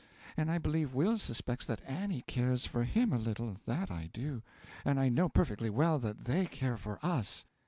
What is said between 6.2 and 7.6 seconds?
they care for us.